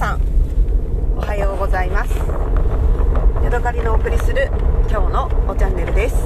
[0.00, 0.20] さん
[1.14, 2.14] おはようございます。
[3.44, 4.48] ヤドカリのお送りする
[4.88, 6.16] 今日のおチャンネルです。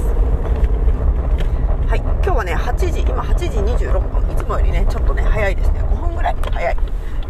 [1.85, 3.47] はい今日はね8時今8時
[3.85, 4.31] 26分。
[4.31, 5.81] いつもよりねちょっとね早いですね。
[5.81, 6.77] 5分ぐらい早い、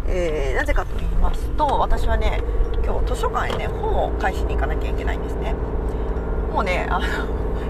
[0.06, 2.40] えー、なぜかと言いますと私はね
[2.84, 5.52] 今日図書館へね本を返しに行かなきゃいけないんですね。
[6.54, 7.06] もうねあの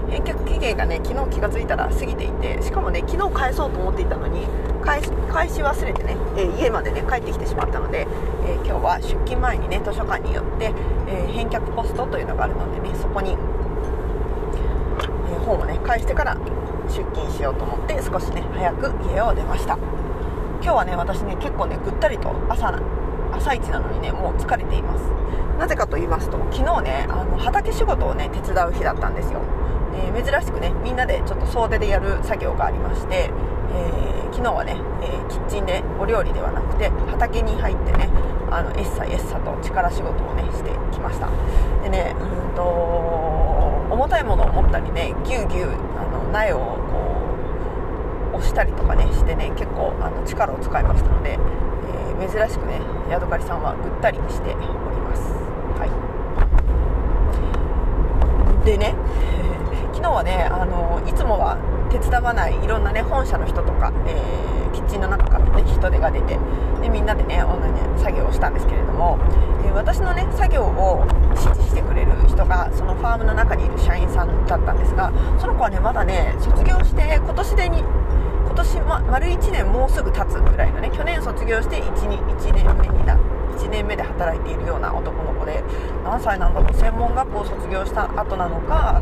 [0.09, 4.47] 返却期限がね昨日気が付いたら過ぎていてしかもね昨日返そうと思っていたのに
[4.83, 8.07] 返し返し忘れてね、えー、家までね帰ってきてしまったので、
[8.45, 10.73] えー、今日は出勤前にね図書館によって、
[11.07, 13.35] え、返却ポストというのがあるのでねそこに、え
[15.45, 16.35] 本をね返してから
[16.87, 19.77] 出勤しようと思って少しね早く家を出ました。
[20.63, 22.71] 今日はね私ね結構ねぐったりと朝
[23.31, 25.03] 朝一なのにねもう疲れています。
[25.59, 29.41] なぜかと言いますと昨日ねあの畑仕事をね手伝う日だったんですよ。
[29.95, 33.31] えー、珍しくねみんなでちょっと総出でやる作業がありまして、
[33.73, 38.09] えー、昨日はね、えー、キッチンでお料理ではなくて畑に入ってね
[38.51, 41.29] あのエッサエッサと力仕事をねしてきました。
[41.81, 42.61] でねうんと
[43.89, 51.39] 重たいものを持ったりねぎゅうぎゅうあの苗をこう押したりとかねしてね結構あの力を使いましたので、
[52.19, 54.67] 珍しくねヤドカリさんはぐったりしており
[55.01, 55.21] ます。
[55.77, 55.85] は
[58.63, 58.65] い。
[58.65, 58.95] でね
[59.93, 61.57] 昨日はねあのいつもは
[61.89, 66.37] 手伝わないいろんなね本社の人とか、えー、キッチンの中からね人手が出て
[66.81, 67.55] でみんなでね同
[67.97, 69.17] じ作業をしたんですけれども、
[69.65, 77.83] えー、私のね作業を指示してくれる人がそのファームの中にいる社員さんだったんですがその子はねまだね卒業して今年でに
[78.63, 80.91] 年、ま、丸1年もうすぐ経つぐらいのね。
[80.91, 83.17] 去年卒業して 1, 1年目にな
[83.57, 85.63] 1年目で働いているような男の子で
[86.03, 86.73] 何歳なんだろう？
[86.73, 89.01] 専門学校を卒業した後なのか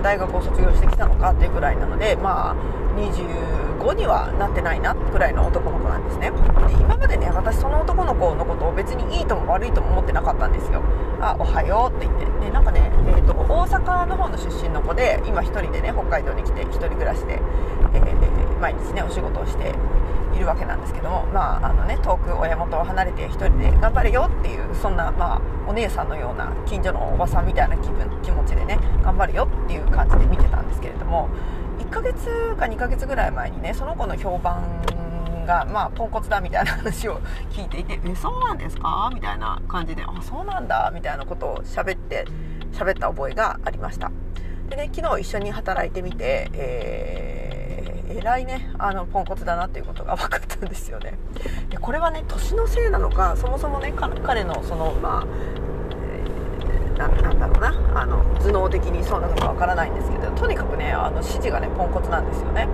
[0.00, 2.56] ん大学を卒業してきたのかっていうぐらいなので、まあ、
[2.96, 6.30] 25にはなってないなくらいの男の子なんですね。
[6.30, 10.82] で今までね私その男の子のことを別にいいとも悪いとも思ってなかったんですよ。
[11.20, 12.30] あおはようって言って。
[12.40, 17.40] でなんかね、えーと、大阪の方の出身の子で今1人でね北海道に来て1人暮らしで、
[17.92, 18.29] えー、
[18.60, 19.74] 毎日ねお仕事をして
[20.34, 31.28] いるわけなんですけども、まああのね、遠く親元を離れて1人で頑張れよっていうそんな、まあ、お姉さんのような近所のおばさんみたいな気分気持ちでね頑張るよっていう感じで見てたんですけれども
[31.78, 34.62] 1ヶ月か2ヶ月ぐらい前にねその子の評判
[35.46, 37.20] が、まあ、ポンコツだみたいな話を
[37.50, 42.24] 聞いていて「えそうなんですか?」みたいな感じで「あそうなんだ」みたいなことを喋って
[42.72, 44.10] 喋った覚えがありました
[44.68, 47.39] でね昨日一緒に働いてみて、えー、
[48.10, 48.70] えらいね。
[48.78, 51.14] あのポンコツだなっていうことが分かったんですよね。
[51.70, 58.00] でこれはね年のせいなのかそもそもね彼のそのまあななんだろうな。
[58.00, 62.68] あの頭脳的にそうなのかわからないんですけどとにかくねあの指示がねポンコツなんですよね。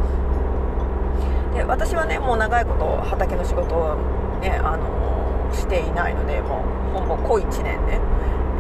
[1.55, 3.97] で私はねもう長いこと畑の仕事を
[4.41, 6.65] ねあのしていないのでも
[6.95, 8.01] うほぼ小1年ね、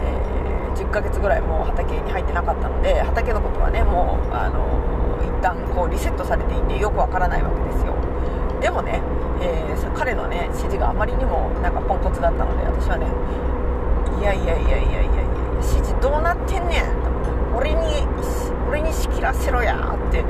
[0.02, 4.85] えー、10ヶ月ぐらいもう畑に入ってなかったので畑のことはねもうあの
[5.42, 7.94] 旦こうリセットされていてよくわからないわけですよ。
[8.60, 9.00] でもね、
[9.40, 13.06] えー、彼のね指示があまりにもなんかポンコツだったので私はね
[14.18, 15.22] いやいやいやいやいやいや
[15.60, 18.06] 指示どうなってんねん俺に
[18.68, 20.24] 俺に仕切らせろやって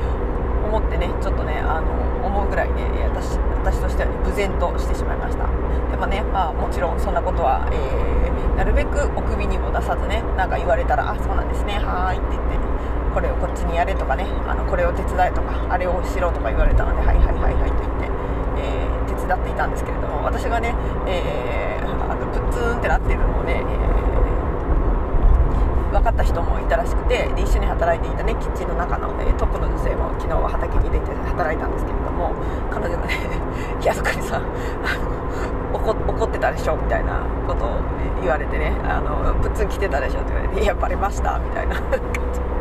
[0.65, 5.47] 思ってねちょっとねあの思うぐらいね私私としては、ね、無然としてしまいました。
[5.91, 12.59] でもね、まあ、もちろんそんなことは、えー、なるべくお首にも出さずねなんか言われたら「あそうなんですねはい」って言って
[13.13, 18.09] これをこっちにやれとかねあのこれを手伝えとかあれをしろとか言われたので「はいはいはいはい」と言って、
[18.57, 20.75] えー、手伝っていたんですけれども私がね、
[21.07, 23.97] えー、あのプッツンってなってるのをね、えー
[25.91, 32.35] 分かった人もいたらしくてで一緒に働いていたねキッチンの中の、えトップの女性も昨日は畑に出て働いたんですけれども
[32.69, 33.15] 彼女がね
[33.81, 34.41] 「いやそこにさ
[35.73, 37.69] 怒怒ってたでしょ」みたいなことを、
[38.21, 41.83] 言われてね「あのプッツン来てたでしょ」って言われて「いやバレました」みたいな感
[42.33, 42.56] じ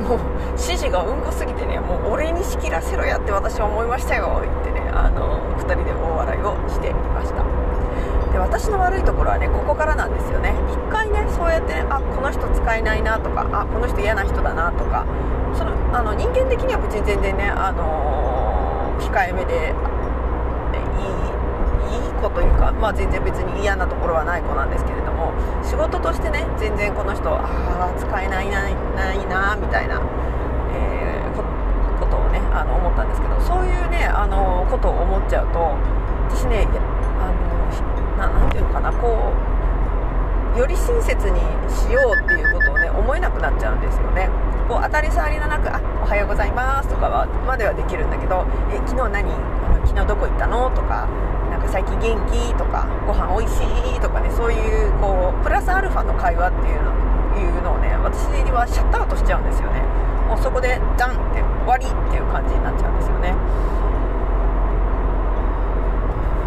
[0.00, 0.18] もう
[0.52, 7.44] 指示がうんこすぎてねもう俺に仕切らせろやって私は思いましたよ言ってねあの2人で大笑いをしていました。
[8.32, 10.54] で私の悪いところはねここからなんですよね。
[10.70, 15.04] 一回ねそうやってねあこの人使えないなとかあこの人嫌な人だなとか
[15.56, 19.74] そのあの人間的には別に全然ね、あのー、控えめで
[22.20, 25.32] 子というか、まあ、全然別に嫌なところはない子なんですけれども
[25.64, 28.62] 仕事としてね全然この人ああ使えないな
[28.94, 30.00] ないなみたいな、
[30.76, 31.34] えー、
[31.98, 35.58] ことをねあの思ったんですけどそういうねあのことを思っちゃうと
[36.28, 36.68] 私ね
[38.18, 39.32] 何ていうのかなこ
[40.54, 41.40] うより親切に
[41.70, 44.28] しようっていうことをね思えなくなっちゃうんですよね
[44.68, 49.30] こう当たり障りのなく「あおはようございます」とかはまではできるんだけど「え昨日何？
[49.86, 51.08] 昨日どこ行ったの?」とか
[51.60, 53.62] 「か最近元気?」とか「ご飯おいし
[53.96, 56.90] い?」とかねそういうこうプラスアルファの会話っていうの
[57.38, 59.82] いうのをね私はシャットアウトしちゃうんですよね
[60.28, 63.34] もうそこでダンって終わりっていう感じになっちゃうんですよね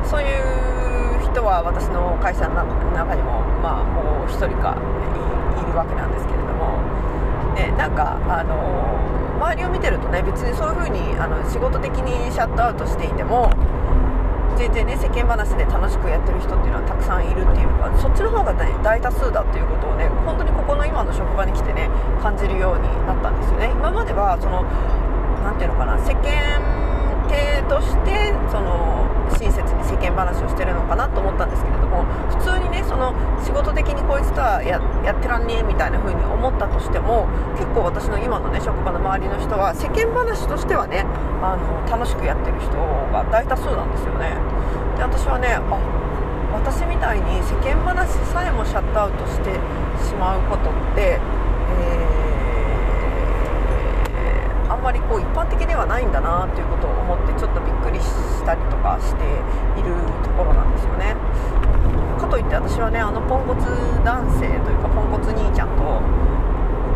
[0.04, 2.64] そういう人は私の会社の
[2.94, 4.76] 中にもまあもう1人か
[5.58, 6.78] いるわけなんですけれども
[7.56, 8.56] ねなんかあの
[9.42, 13.50] 周りを見てるとね別にそういう風にあの仕事的にシャットアウトしていても
[14.58, 21.90] 全然ね世間話で楽しくやってる人っていうのはたくさんいるっていうのがそっちの方が、ね、大多数だっていうことをね本当にここの今の職場に来てね
[22.22, 23.72] 感じるようになったんですよね。
[23.72, 24.64] 今まではその
[25.44, 26.84] 何ていうのかな世間
[27.34, 29.03] 体としてその
[30.04, 41.06] 親切に世間話をしてるのかなと思ったんですけれども普通にねその仕事的にこいつとはやってらんねえみたいな風に思ったとしても結構私の今のね職場の周りの人は世間話としてはね
[41.42, 44.36] あの楽しくやってる人が大多数なんですよね。
[44.98, 45.64] で私はねあ
[46.52, 49.56] 私みたいに世間話さえもシャットアウトして
[50.06, 51.20] しまうことって、
[51.80, 52.24] えー
[54.70, 59.24] あんまりこう一般的ではないんだなっていうことを思ってちょっとびっくりしたりとかして
[59.80, 61.16] いるところなんですよね。
[62.20, 63.64] かといって私はねあのポンコツ
[64.04, 66.04] 男性というかポンコツ兄ちゃんと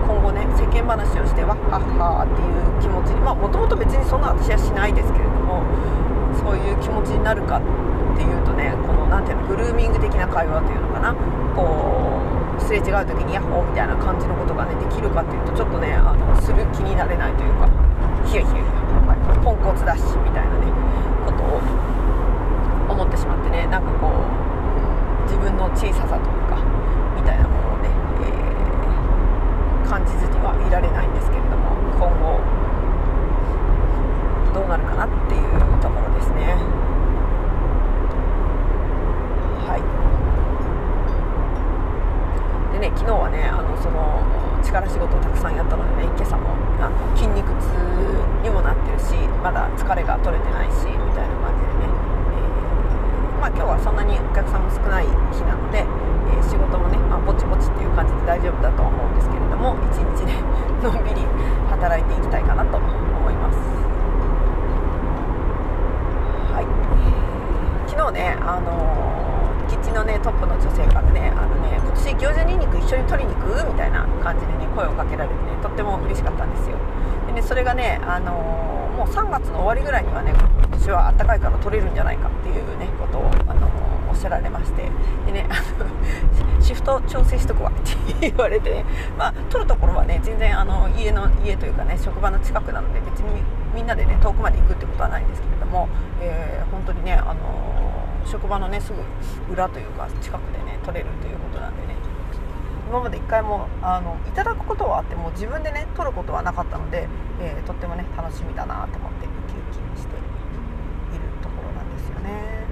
[0.04, 5.64] 今後ね世間話をしてわっはっはっていう気持ちにまあもともと別にそんな私はしないですけれども
[6.36, 7.64] そういう気持ちになるかっ
[8.16, 11.16] ていうとねこの何ていうのグルーミング的な会話というのかな。
[11.56, 17.70] こうすれ違う時にヤッホーみたいな感じのことがねできるかっていうとちょっとねあのする気になれないというか
[18.26, 18.62] ヒヤヒヤ、
[19.06, 20.68] はい、ポンコツだしみたいなね。
[21.48, 21.62] を
[22.92, 26.64] 思ってしまってねなんかこう自分の小ささというか
[27.16, 27.90] みたいなものをね、
[28.24, 32.40] えー、感じずにはいられないんですけれども今後
[34.54, 35.42] どうなるかなっていう
[35.82, 36.56] ところですね。
[39.68, 39.82] はい
[42.74, 44.24] でね昨日はねあのその
[44.64, 46.50] 力仕事をたくさんやったのでね今朝も
[46.80, 47.70] あの筋肉痛
[48.42, 49.14] にもなってるし
[49.44, 51.37] まだ疲れが取れてないしみたいな、
[53.58, 60.38] 今日はそんなにお客さんも少ない日なので、えー、仕事もね、まあ、ぼちぼちっていう感じで大丈夫だとは思うんですけれども一日ね
[60.86, 61.26] のんびり
[61.74, 63.58] 働いていきたいかなと思います。
[66.54, 66.70] はい。
[67.90, 68.70] 昨日ねあの
[69.66, 73.66] キッチンのねトップの女性からねあのね今年餃子ニンニク一緒に取りに行く？
[73.66, 76.78] みたいな感じでね声をかけられてねとっても嬉しかったんですよ。
[77.26, 83.32] でねそれがねあのー、もう3月の終わりぐらいにはね今年は暖かいから取れるんじゃないかっていうねことを、
[84.18, 84.90] っしゃられまして。
[85.26, 85.88] でねあの
[86.60, 87.74] シフト調整しとくわっ
[88.20, 88.86] て言われてね。
[89.18, 93.44] まあ取るところはね全然あの家の家というかね職場の近くなので別に
[93.74, 95.88] みんなでね遠くまで行くってことはないんですけれども、
[96.20, 97.36] えー、本当にねあの
[98.26, 101.96] 職場のねすぐ裏というか近くでね取れるということなんでね。
[102.90, 107.10] 今まで1回もあのいただくことはあっても自分でね取ることはなかったので、
[107.42, 112.64] えー、とってもね楽しみだなと思ってウキウキしているところなんですよね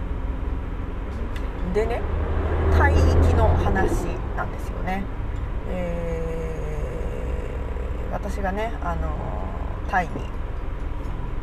[1.76, 2.02] でね
[2.80, 4.06] 帯域の話
[4.38, 5.04] なんですよね、
[5.70, 9.14] えー、私がねあの
[9.90, 10.14] タイに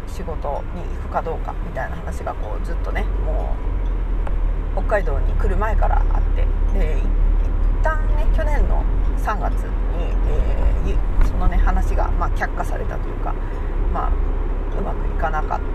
[0.08, 3.54] 仕事に行くかどうかみたいな話がこうずっとねも
[4.74, 6.46] う北海道に来る前からあって。
[6.78, 8.82] で一旦ね去年の
[9.18, 9.68] 3月に、
[10.86, 13.34] えー、そのね話が、まあ、却下されたというか、
[13.92, 14.08] まあ、
[14.78, 15.71] うまくいかなかった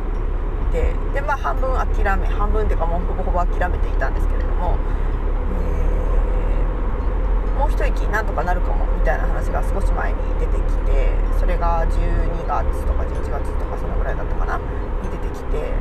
[0.71, 4.77] でまあ、半分諦め半分っていうかもうほぼほぼ諦めていたんですけれども、
[5.55, 14.63] えー、もう一息なんとかなるかもみたいな話が少し前に出てきてそれが12月とか11月とかそのぐらいだったかなに
[15.09, 15.73] 出てきて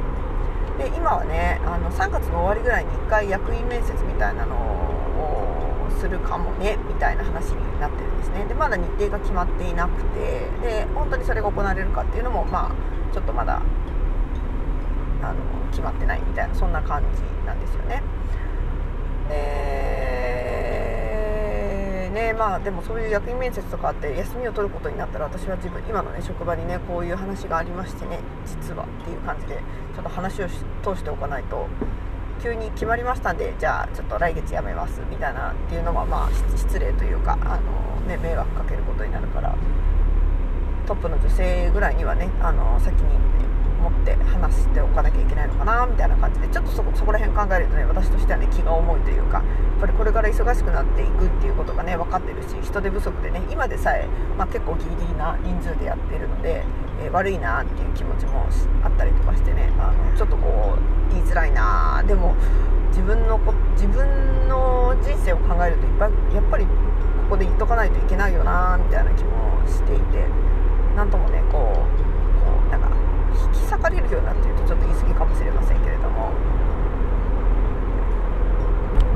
[0.78, 8.45] で今はねあの3月の終わりぐらいに1回役員面接みたいなのをするかもねみたいな話になってるんですね。
[8.45, 13.62] でまだ日程が決まっていなくてで本当にそれが行われるかっていうのもまあちょっとまだ
[15.30, 15.38] あの
[15.71, 18.02] 決まってないみたいなそんな感じなんですよね。
[19.28, 20.06] で
[22.16, 29.61] ねまあでもそういう役員面接とかあって休みを取ることになったら私は自分今のね職場にねこういう話がありましてね実はっていう感じで
[29.95, 31.68] ちょっと話を通しておかないと
[32.42, 39.54] 急に決まりましたんでじゃあちょっと来月辞めますみたいなっていうのはまあ失礼というかあの、ね、迷惑かけることになるから
[40.87, 43.18] トップの女性ぐらいにはねあの先に
[43.87, 49.45] 思って話しておかなきゃいけないのかなみたいな感じでちょっとそこそこら辺考えるとね私としてはね気が重いというかやっ
[49.81, 56.64] ぱりこれから忙しくなっていくっていうことがね分かってるし人手不足でね今でさえ、まあ、結構ギリギリな人数でやってるので、
[57.02, 58.47] えー、悪いなっていう気持ちも
[58.83, 62.35] あったりとかしてねあのちょっとこう言いづらいなでも
[62.90, 66.71] 自分のこ自分の人生を考えるといっぱいやっぱりこ
[67.31, 70.25] こで言っとかないといけないよなみたいな気もしていて
[70.97, 71.95] なんともねこう
[73.56, 76.30] き裂かれるようなっていうとちょっと言い過ぎかもしれませんけれども。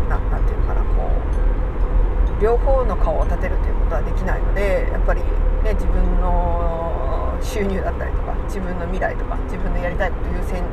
[0.09, 2.43] ななんていうのかなこう。
[2.43, 5.21] 両方の顔を立てるということはできないのでやっぱり
[5.63, 10.65] ね自分の収入だったりとか自分の未来とか自分のやりたいこと優先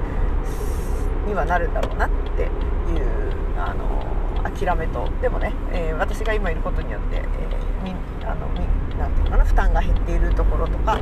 [1.28, 2.50] にはなるんだろうなっていう
[3.58, 3.98] あの
[4.50, 5.10] 諦めと。
[5.22, 7.94] でもね、えー、私が今いることによって、えー、み
[8.24, 8.62] あのみ
[8.98, 11.00] なんていうのかな負担が減っているところとか、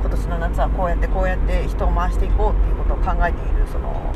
[0.00, 4.12] 今年の夏はこうやってこうやって人を回していこうっていうことを考えているその、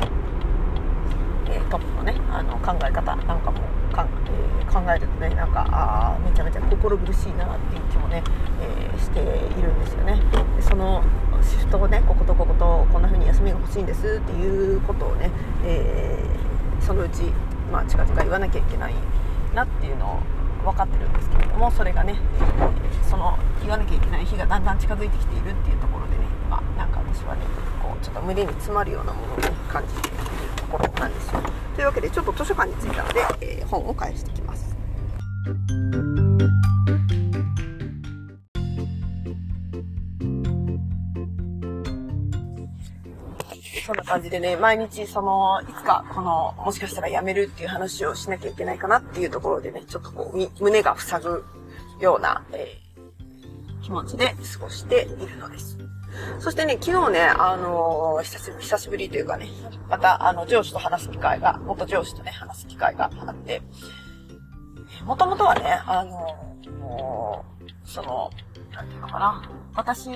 [1.51, 3.61] えトップのねあの考え方なんかも
[3.93, 8.23] かん、え考えるとねなんかあめちゃめちゃ心苦しいなっていう気もね、
[8.61, 10.21] えしているんですよね。
[10.57, 11.03] でその
[11.43, 15.31] シフトをねこことこことこんな風に休みが欲しいんですっていうことをね、
[15.65, 16.25] え、
[16.81, 17.25] そのうち、
[17.73, 18.95] まあ、近々言わなきゃいけない
[19.55, 20.19] なっていうのを
[20.63, 22.17] 分かってるんですけれどもそれがね、
[23.09, 27.43] その言わなきゃいけない日がだんだん近づいてきているっていうところでね、まあ、なんか私はね
[27.83, 29.39] こうちょっと胸に詰まるようなものを、
[29.69, 30.19] 感じている
[30.57, 31.41] ところなんですよ
[31.75, 34.77] というわけでちょっと図書館に着いたので、えー、本を返してきます。
[44.03, 51.45] な感じでね、毎日その、いつかこの、もしかしたら辞めるっていう話をしなきゃいけないかなっていうところでね、ちょっとこう、胸が塞ぐ
[52.01, 55.79] ような、えー、気持ちで過ごしているのです。
[56.41, 59.49] そしてね、昨日ね、あのー、久しぶり、久しぶりというかね、
[59.89, 63.63] また、あの、上司と話す機会が、元上司とね、話す機会があって、
[65.05, 68.31] もともとはね、あのー、その、
[68.73, 70.11] なんていうのかな、私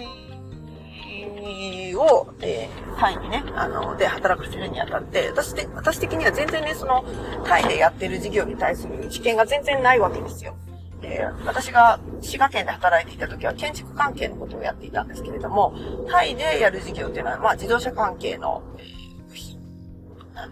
[1.97, 7.05] を、えー、タイにね、あの、で働かせるにあたって、私で、私的には全然ね、その、
[7.45, 10.55] タイでやってる事業に対する知見が全然ないわけですよ。
[11.01, 15.75] で、私が滋賀県で働いていた時は建築関係のことをやっていたんですけれども、
[16.11, 19.61] タイでやる事業っていうのは、まあ自動車関係の、えー、部品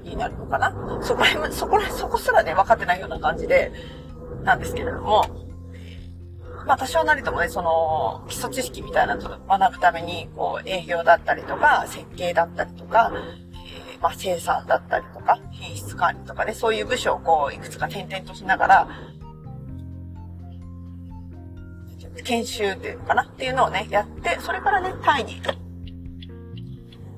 [0.03, 0.99] になるのかな？
[1.03, 3.73] そこら辺そこら、そこすらね、分かってないような感じで、
[4.43, 5.25] なんですけれども、
[6.67, 13.13] まあ多少なりともね、その、基礎知識みたいなのを学ぶために、こう、営業だったりとか、設計だったりとか、
[13.95, 18.89] え、まあ生産だったりとか、品質管理とかね、そういう部署をこう、いくつか転々としながら、
[22.25, 23.23] 研修っていうのかな？
[23.25, 25.43] っていうのをね、やって、それからね、タイに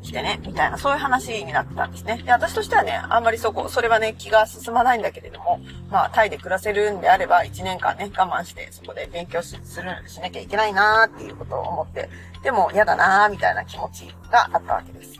[0.06, 2.22] 来てね、みたいな、そういう話になってたんですね。
[2.24, 5.60] で、私としてはね、あんまりそこ、それはね、気が進まないんだけれども、
[5.90, 9.62] まあ、タイで暮らせるんであれば、1年間ね、我慢して、そこで勉強する、
[10.06, 12.08] しなきゃいけないなーっていうことを思って、
[12.44, 15.14] でも嫌だなーみたいな気持ちがあったわけです。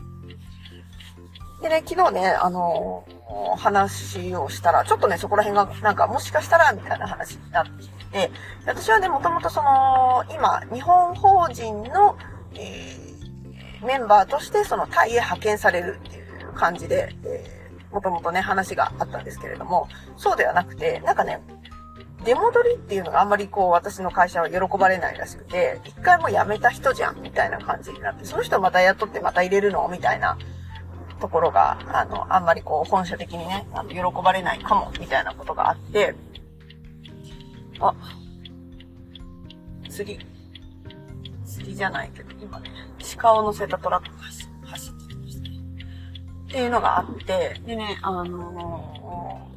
[1.61, 8.31] でね、昨日ね、あのー、話をしたら、ちょっとね、そこら辺が、なんか、もしかしたら、みたいな話になってきて、
[8.65, 12.15] 私はね、もともとその、今、日本法人の、
[12.53, 13.16] えー
[13.85, 21.41] メンバーとしてそのタイへ派遣されるっていう感じで、えー、もともとね、話があったんですけれども、そうではなくて、なんかね、
[22.25, 30.37] 出戻りっていうのがあんまりこう私の会社は喜ばれないらしくて、一回も辞めた人じゃんみたいな感じになって、その人また雇ってまた入れるのみたいな
[31.19, 36.15] ところが、あの、あんまりこう本社的にね、あの喜ばれないかもみたいなことがあって、
[37.79, 37.93] あ、
[39.89, 40.19] 次、
[41.45, 42.69] 釣りじゃないけど、今ね、
[43.15, 45.49] 鹿を乗せたトラックが走ってました。
[46.47, 49.49] っていうのがあって、でね、あの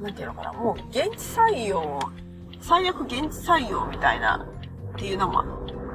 [0.00, 1.98] ー、なんていうのかな、もう現地採用、
[2.60, 4.46] 最悪現地採用みたいな、
[4.94, 5.44] っていうのも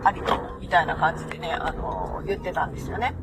[0.04, 3.16] ありと、みたいな感じでね、あのー、言ってたんですよね。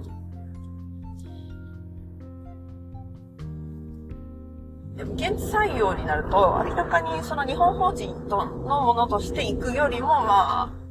[4.97, 10.82] でも現地採用になると、明らかにその日本法人とのものとして行くよりも、まあ、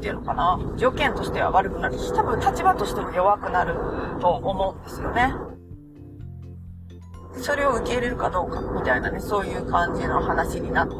[0.00, 3.74] ていうのかな、条件としては悪くなるし、多分立場としても弱くなる
[4.20, 5.34] と思うんですよね。
[7.36, 10.94] それを受け入れるかどうかみたいなね、そういう感じの話になって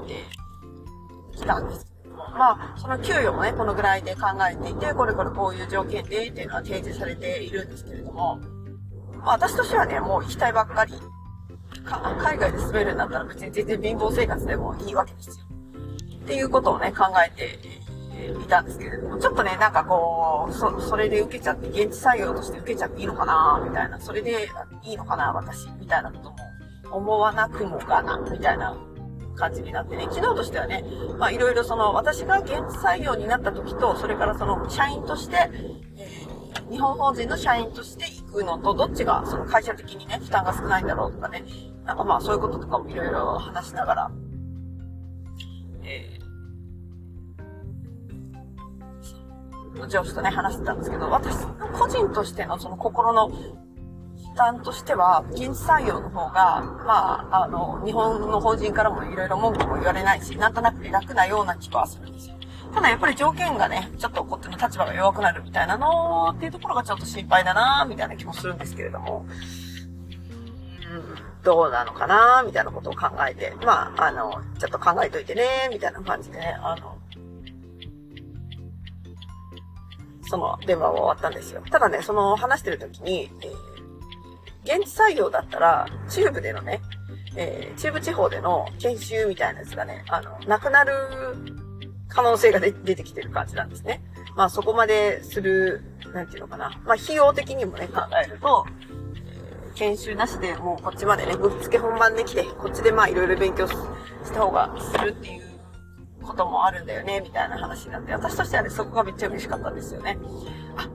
[1.36, 2.24] きたんですけども。
[2.30, 8.38] まあ、その給与もね、このぐらいで考えていて、これこれこういう条件でっていうのは提示されているんですけれども、
[9.18, 10.94] まあ私としてはね、もう行きたいばっかり
[12.22, 15.46] 海外で住めるんだったら別に全然貧乏生活でもいいわけですよ。
[16.24, 17.58] っていうことをね、考えて
[18.28, 24.48] いたんですけれども、ちょっとね、なんかこう、そ、それで受けちゃって、現地採用として受けちゃっていいのかなみたいな、それで
[24.82, 26.36] いいのかな私、みたいなことも
[26.96, 28.76] 思わなくもかな、みたいな
[29.36, 30.84] 感じになってね、昨日としてはね、
[31.18, 35.50] まあいろいろその、私が現地採用になった時と、それからその、社員として、
[35.96, 41.44] え、日本法人の社員として行くくのと、どっちがその会社的にね、負担が少ないんだろうとかね、
[41.84, 44.10] なんかまあそういうこととかもいろいろ話しながら、
[45.82, 46.19] えー、
[49.88, 53.34] 上司とね、話してたんですけど、私の個人としてのその心の負
[54.36, 62.36] 担としては、現地採用の方が、まあ、あの、日本の法人からもいろいろ文句も言われないし、なんとなく楽なような気はするんですよ。
[62.72, 69.32] ただやっぱり条件がね、ちょっとこっちの立場が弱くなるみたいなのっていうところがちょっと心配だなみたいな気もするんですけれども、う
[71.40, 76.99] ん、どうなのかなみたいなことを考えて、まあ、あの、ちょっと考えといてねみたいな感じでね、あの、
[80.30, 81.60] その電話は終わったんですよ。
[81.68, 86.80] ただね、その話してる時に、えー、現地採用だったら、中部でのね、
[87.34, 90.92] えー、中部地方での研修みたいなやつがね、あの、なくなる
[92.06, 94.02] 可能性が出てきてる感じなんですね。
[94.36, 95.82] まあそこまでする、
[96.14, 96.80] なんていうのかな。
[96.84, 98.64] まあ費用的にもね、考えると、
[99.74, 103.74] 研修なしでもうこっちまでね、ぶっつけ本番で来て、こっちでまあいろいろ勉強し
[104.32, 105.49] た方がするっていう
[106.30, 110.18] こともあるんだよね、みたいな話になって、私としてはね、そこがめっちゃ嬉しかったんですよね。
[110.76, 110.88] あ、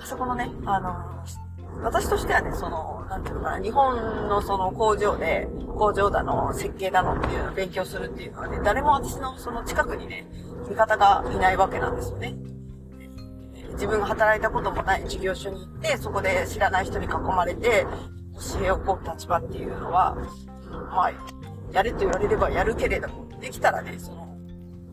[0.00, 5.48] あそこのね、あの、私としてはね、その、なんていうのかな、日本のその工場で、
[5.78, 10.26] 工場だの、設計だのっていうのを勉強するっていうのはね、誰も私のその近くにね、
[10.68, 12.34] 味方がいないわけなんですよね。
[13.72, 17.86] 自分が働いたこともない事業所に行って、そこで知らない人に囲まれて、
[18.58, 20.16] 教えをこう立場っていうのは、
[20.90, 21.12] まあ、
[21.72, 24.31] やれと言われればやるけれども、できたらね、その、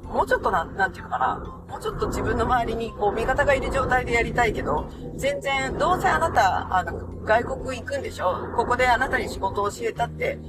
[0.10, 1.36] もうちょっとなん、なんていうのかな、
[1.70, 8.50] もうちょっと自分の周りに、こう、味方がいる状態でやりたいけど、全然、どうせあなた、あの、外国行くんでしょ？
[8.56, 10.40] ここであなたに仕事を教えたって、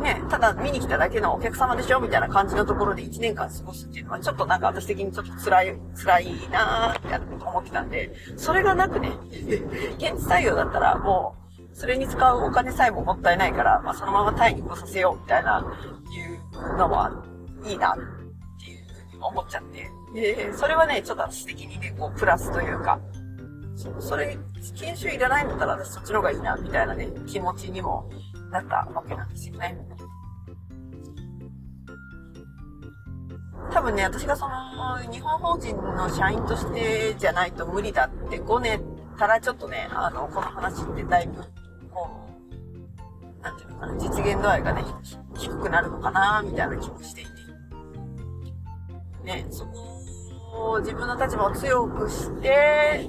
[0.00, 1.98] ね、ただ見に来ただけのお客様でしょ？
[2.00, 9.10] みたいな感じのところで1年間過ごすっていうのは、ちょっとなんか私的にちょっと辛い、辛いなーって思ってたんで、それがなくね、
[9.98, 11.34] 現地採用だったらも
[11.72, 15.64] う、それに使うお金さえももったいないから、まあそのままタイに来させようみたいな、
[16.12, 17.10] いうのは
[17.64, 17.96] いいな。
[19.20, 19.90] 思っちゃって。
[20.14, 23.00] で、それはね、ちょっと私的にね、こう、プラスというか、
[24.00, 24.36] それ、
[24.76, 28.08] 研修いらないんだったら私そっちの方がいいな、みたいなね、気持ちにも
[28.50, 29.78] なったわけなんですよね。
[33.70, 38.82] 多分ね、私がその、日本法人の社員としてじゃないと無理だって5年
[39.18, 41.42] たらちょっとね、あの、この話ってだいぶ、
[41.92, 42.08] こ
[43.40, 44.84] う、なんていうのかな、実現度合いがね、
[45.36, 47.37] 低くなるのかな、みたいな気もしていて。
[49.28, 53.08] ね、そこを自分の立場を強くして、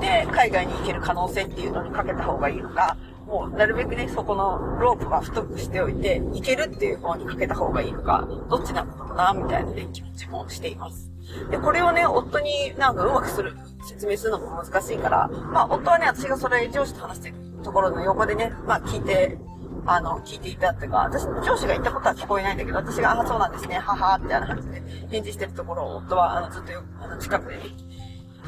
[0.00, 11.10] で、海外に行ける可能性っていうのにかけた方がいいのか、もうなるべくね、そこのロープは太くしておいて、いけるっていう方にかけた方がいいのか、どっちなのかな、みたいなね、気持ちもしています。
[11.50, 13.54] で、これをね、夫になんかうまくする、
[13.86, 19.38] 説明するのも難しいから、まあ、夫はね、私がそれ上司と話してるところの横でね、まあ、聞いて、
[19.84, 27.58] あの、聞いていたっていうか、私上司が言ったことは聞こえないんだけど、私が、あ、そうなんですね、はは、みたいな感じで返事してるところを、夫は、あの、ずっとよ、あの、近くで、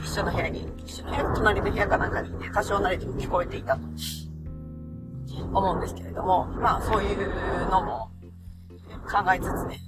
[0.02, 3.80] 一緒の部屋に、一緒の部屋、隣の部屋かなんかにいて、多少なりとも聞こえていたと。
[5.52, 8.10] 思うんですけれども、まあそういうのも
[9.10, 9.80] 考えつつね、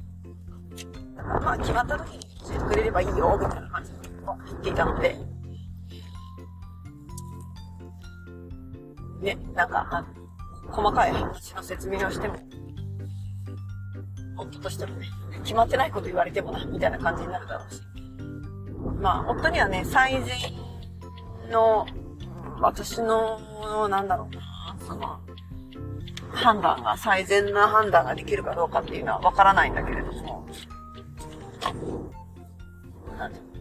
[1.25, 5.17] まあ決まった時に教えてくれればいいよ、みたいな感じで言っていたので、
[9.21, 10.07] ね、なんか、
[10.71, 12.37] 細かい話の説明をしても、
[14.37, 15.07] 夫としてもね、
[15.43, 17.83] 決まってないこと言われてもな、みたいな感じになるだろうし。
[19.01, 20.37] まあ、夫にはね、最善
[21.51, 21.87] の、
[22.61, 25.21] 私の、なんだろうな、その、
[26.33, 30.47] 判断が、最善な判断ができるかどうかっていうのはわからないんだけれども、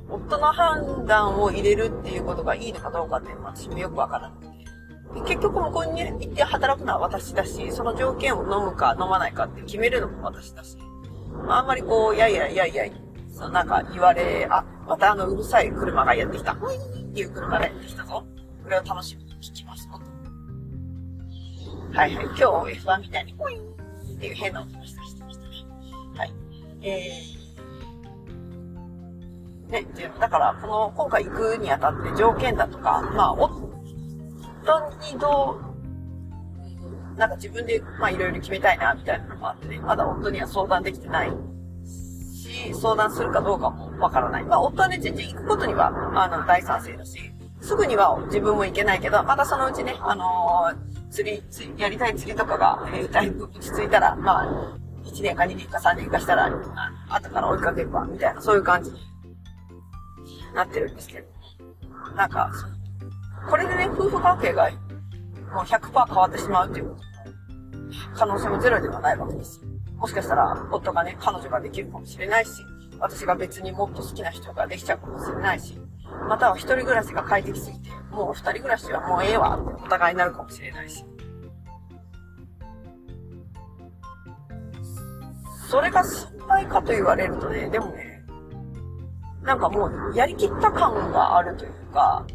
[0.10, 4.55] 夫の判断を入れるっていうことがいいのかどうかっていうのは私もよくわからなくて。
[5.22, 10.78] 結局向こうに行って働くのは私だし、その条件を飲むか飲まないかって決めるのも私だし、
[11.46, 12.86] まあ、あんまりこう、いやいやいやいや、
[13.32, 16.54] そのなんか言われ、あ、またあのうるさい車がやってきた。
[16.54, 16.58] っ
[17.14, 18.24] ていう車がやってきたぞ。
[18.64, 19.94] これを楽しみに聞きますと。
[19.94, 20.00] は
[22.08, 22.26] いはい。
[22.26, 22.44] 今日
[22.80, 23.64] F1 みたいに、ポインっ
[24.20, 25.56] ていう変な音がしたりしてましたね。
[26.18, 26.34] はい。
[26.82, 29.88] えー、ね、
[30.20, 33.34] だから、この、今回行くにあたって条件だとか、まあ、
[34.74, 35.60] 夫にど
[37.16, 41.30] う、なんか自分で、まあ、いろいろ決めたいな、みたいなのもあってね、まだ夫には相談できてない
[41.86, 44.44] し、相談するかどうかもわからない。
[44.44, 47.20] まあ、夫はね、全然行くことには、あの、大賛成だし、
[47.62, 51.42] すぐには自分も行けないけど、またそのうちね、あのー釣り、
[51.78, 56.52] やりたい釣りとかが、えー、だいぶ落ち着いたら、まあ、1年か2年か3年かしたら、
[57.10, 58.98] 後から追いかけるわ、みたいな、そういう感じに
[60.54, 61.28] なってるんですけど。
[62.16, 62.52] なんか、
[63.50, 64.70] これでね、夫婦関係が
[65.54, 66.96] もう100%変わってしまうという
[68.14, 69.62] 可能性もゼロではないわけです
[69.98, 72.52] もしかしたら、夫がね、彼女ができるかもしれないし、
[73.00, 75.80] 私が別にもっと好きな人ができちゃうかもしれないし、
[76.28, 81.06] または一人暮らしが快適すぎて、もう二人暮らしはもうええわってお互いになるかもしれないし。
[85.70, 88.24] それが失敗かと言われるとね、でもね、
[89.44, 92.26] なんかもうやりきった感があるというか、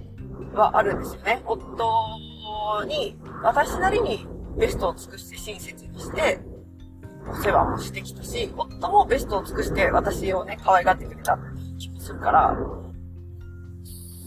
[0.53, 1.43] はあるんですよね。
[1.47, 4.27] 夫に私なりに
[4.57, 6.41] ベストを尽くして親切にして、
[7.31, 11.45] お世話もしてきたし、夫もベストを尽くして私をね、可愛がってくれたって
[11.79, 12.57] 気もするから、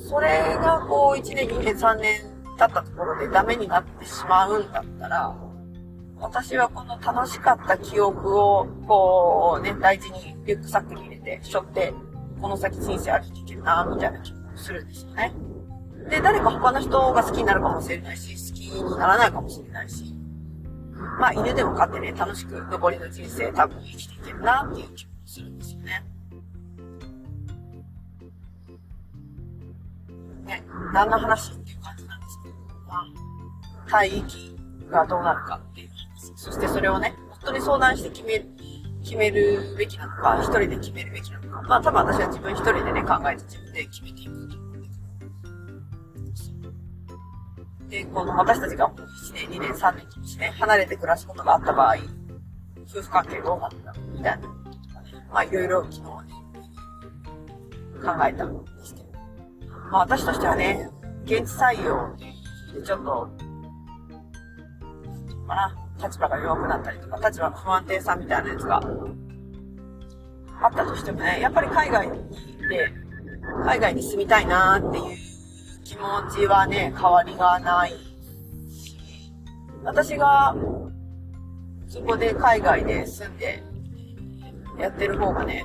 [0.09, 2.21] それがこう1年、2年、3年
[2.57, 5.35] 経ったところでダメになってしまうんだったら、
[6.19, 11.93] 私はこの楽しかった記憶を、こうね、大事にリュックサックに入れて、背負って、
[12.41, 15.33] この先人生歩いていけるな、みたいな気もするんですよね。
[16.09, 20.13] で、誰か他の人が好きになるかもしれないし、好きにならないかもしれないし、
[21.19, 26.05] まあ犬でも飼ってね、楽しく残りの人生多分生きていけるなっていう気もするんですよね。
[30.45, 30.63] ね、
[30.93, 32.55] 何の話っていう感じなんですけど、
[32.87, 34.57] まあ、体域
[34.89, 36.33] がどうなるかっていう話。
[36.35, 38.45] そしてそれをね、夫に相談して決める、
[39.03, 41.61] 決めるべきなのか、一人で決めるべきなのか。
[41.61, 44.62] まあ多分私は自分一人でね、考えて自分で決めていくと
[47.89, 51.95] で、この私たちがもう1年、2年、3年とですね、離れて暮らすことがあった場合、
[52.89, 54.47] 夫婦関係どうなるんだみたいな。
[55.31, 56.33] まあいろいろ昨日はね、
[58.03, 59.07] 考えたんですけど。
[59.91, 60.89] まあ私としてはね、
[61.25, 63.29] 現地採用っていうちょっと、
[65.47, 68.81] かな、立場が弱くなったりとか、立場の不安定さみたいなやつが
[70.61, 72.17] あったとしてもね、やっぱり海外に
[72.69, 72.91] で、
[73.65, 75.32] 海外に住みたいなーっていう
[75.83, 77.91] 気持ちはね、変わりがない
[78.71, 78.97] し、
[79.83, 80.55] 私が
[81.87, 83.61] そこで海外で住んで
[84.79, 85.63] やってる方がね、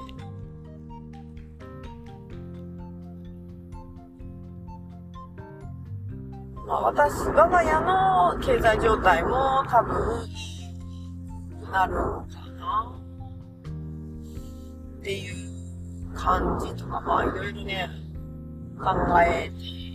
[6.67, 10.29] まあ、私、我が家の経済状態も多分、
[11.71, 12.27] なるのか
[12.59, 12.99] な
[14.99, 17.89] っていう感じとか、まあ、いろいろね、
[18.79, 18.91] 考
[19.23, 19.88] えて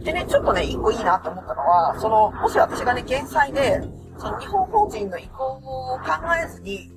[0.00, 0.12] で。
[0.12, 3.80] ね、ちょっとね、一個いいなと思ったのは、その、もし私がね、減災で、
[4.18, 6.90] その日本法人の意向を考えずに、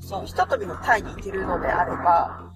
[0.00, 2.50] その、ひととびのタイに行けるのであれば、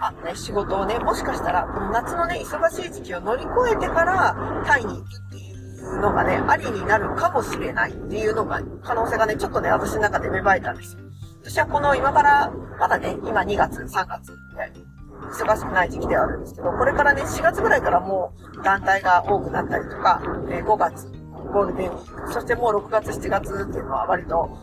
[0.00, 11.00] あのね、仕事をね、もしかしたら、この夏のね、忙しい時期を乗り越えてから、タイに行くっていうのがね、ありになるかもしれないっていうのが、可能性がね、ちょっとね、私の中で芽生えたんですよ。
[11.42, 14.87] 私はこの今から、まだね、今2月、3月で、
[15.28, 21.06] 忙しくない時期ではあるんですけど、これからね、4月ぐらいからもう団体が多くなったりとか、え5月、
[21.52, 24.58] ゴールデンウィーク、そしてもう6月、7月っていうのは割と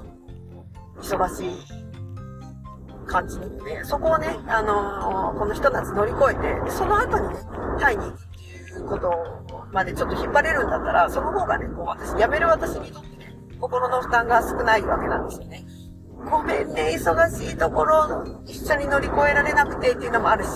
[0.99, 1.86] 忙しい
[3.06, 7.36] 感じなので、そこをね、あのー、この人たち乗り越えて、その後にね、
[7.80, 9.12] タイに行くっていうこと
[9.71, 15.65] までちょっと引っ張れるんだったら、その方がね、こう私、辞める私にとってね、心の負担が少ないわけなんですよね。
[16.30, 20.50] ごめんね、忙しいところ、一緒に乗り越えられなくてっていうのもあるし、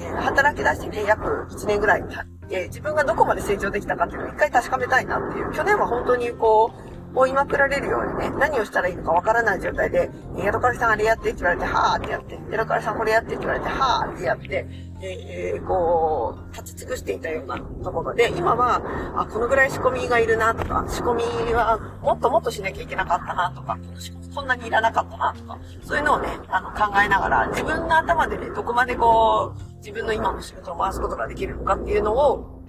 [0.00, 5.52] え、働き出してね、約1年ぐらい経って、自分がどこまで成長できたかっていうのを一回確かめたいなっていう。
[5.52, 14.66] 去年は本当にこう、追いまくられるようにね、何をしたらいいのかわからない状態で、ヤドカリさんあれやってって言われて、はーってやって、ヤドカリさんこれやってって言われて、はーってやって、
[15.00, 18.82] えー、こう、立ち尽くしていたようなところで、今は、
[19.16, 21.22] あ、このぐらい仕込みがいるなとか、仕込み
[21.52, 32.62] はもっともっとしなきゃいけなかったなとか、この仕込みこんなにいらなかったなとか、そういうのをね、あの、考えながら、自分の頭でね、どこまでこう、自分の今の仕事を回すことができるのかっていうのを、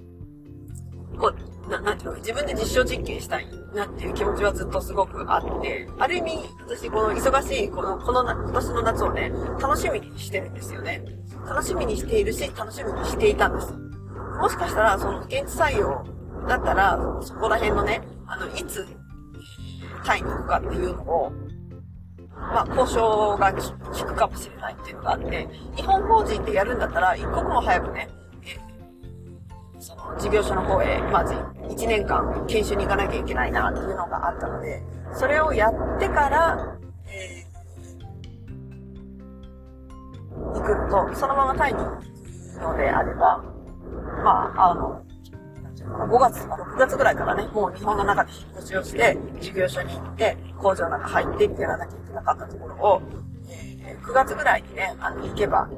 [1.18, 6.32] こう、ななんていうの、自分で実証実験したいなっていう気持ちはずっとすごくあって、ある意味、
[6.68, 11.04] 私この忙しい、この、この今年の夏をね、楽しみにしてるんですよね。
[11.48, 13.74] 楽しみにしているし、楽しみにしていたんです。
[14.40, 16.06] もしかしたら、その、現地採用
[16.48, 18.86] だったら、そこら辺のね、あの、いつ、
[20.04, 21.32] タイに行くかっていうのを、
[22.36, 28.10] まあ、交渉が効くかもしれないっていうのがあって、日本法人でやるんだったら、一刻も早くね、
[29.86, 34.82] その事業所の方へ、まず1年間研修に行かなきゃいけないなっていうのがあったので、
[35.14, 36.76] それをやってから、
[37.08, 42.04] えー、行くと、そのままタイに行く
[42.62, 43.44] のであれば、
[44.24, 45.04] まあ、あの、
[46.08, 53.02] 5月とか6月ぐらいからね、もう日本の中で引っ越しをして、事業所に行って、工場の中入ってってやらなきゃいけなかったところを、
[53.84, 55.70] えー、9月ぐらいにね、あの、行けば、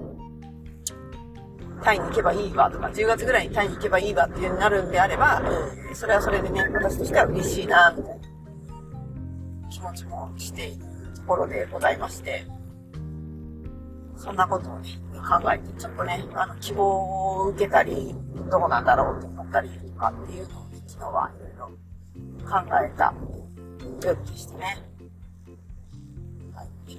[1.83, 8.27] タイに行けばいいわとか、10月ぐらいにタイに行けばいいわっていうになるんであれば、えー、それはそれでね、私としては嬉しいな、みたいな
[9.69, 10.85] 気持ちもしている
[11.15, 12.45] ところでございまして、
[14.17, 18.15] そんなことをね、考えて、ちょっとね、あの、希望を受けたり、
[18.49, 21.71] どうなんだろうと思ったりとかっていうのを、昨日はいろい
[22.41, 23.13] ろ考えた
[24.03, 24.86] 夜でしたね。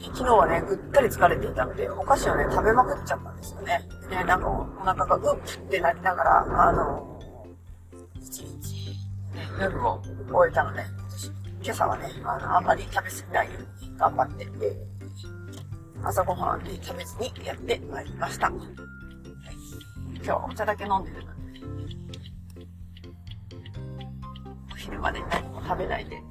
[0.00, 3.88] 昨日はね、ぐったり疲れていたので、お菓子をね、食べまくっちゃったんですよね。
[4.10, 7.20] ね、なんかお腹がグッってなりながら、あの、
[8.16, 8.90] 一日、
[9.34, 10.82] ね、夜を終えたので、
[11.62, 14.46] 今朝はね、あの、あんまり食べ過ぎないように頑張って、
[16.04, 18.46] 朝ごはんに食べずにやってまいりました。
[18.46, 18.56] はい、
[20.14, 21.30] 今日はお茶だけ飲んでるので、
[24.72, 26.22] お昼まで何も食べないで、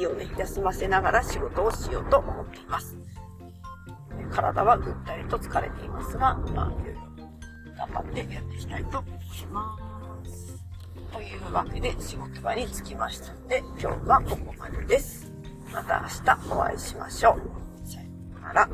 [0.00, 2.96] 胃をね、休ませながら仕事をしようと思っています。
[4.36, 7.00] 体はぐったりと疲れていますが、まあ、いろいろ
[7.78, 9.78] 頑張ってやっていきたいと思いま
[10.24, 10.62] す。
[11.10, 15.32] というわけで仕事場に着きましたので、今日はここまでです。
[15.72, 17.88] また明日お会いしましょう。
[17.88, 18.06] さよ
[18.38, 18.68] うなら。